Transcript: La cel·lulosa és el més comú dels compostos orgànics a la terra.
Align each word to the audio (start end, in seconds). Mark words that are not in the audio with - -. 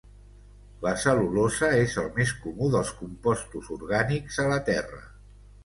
La 0.85 0.93
cel·lulosa 1.03 1.69
és 1.83 1.93
el 2.05 2.09
més 2.17 2.33
comú 2.47 2.71
dels 2.77 2.91
compostos 3.03 3.71
orgànics 3.79 4.43
a 4.47 4.51
la 4.57 4.61
terra. 4.75 5.07